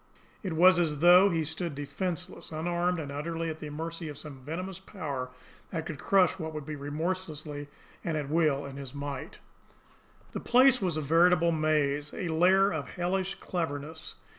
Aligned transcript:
It 0.41 0.53
was 0.53 0.79
as 0.79 0.97
though 0.97 1.29
he 1.29 1.45
stood 1.45 1.75
defenceless, 1.75 2.51
unarmed, 2.51 2.97
and 2.99 3.11
utterly 3.11 3.51
at 3.51 3.59
the 3.59 3.69
mercy 3.69 4.09
of 4.09 4.17
some 4.17 4.39
venomous 4.39 4.79
power 4.79 5.29
that 5.69 5.85
could 5.85 5.99
crush 5.99 6.39
what 6.39 6.47
it 6.47 6.53
would 6.55 6.67
remorselessly 6.67 7.67
and 8.03 8.17
at 8.17 8.27
will 8.27 8.65
in 8.65 8.79
its 8.79 8.95
might. 8.95 9.37
The 10.31 10.39
place 10.39 10.81
was 10.81 10.97
a 10.97 11.01
veritable 11.01 11.51
maze, 11.51 12.15
a 12.15 12.29
lair 12.29 12.73
of 12.73 12.87
hellish 12.89 13.35
cleverness. 13.35 14.15